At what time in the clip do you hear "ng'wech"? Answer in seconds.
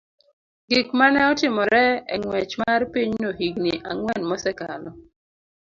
2.21-2.53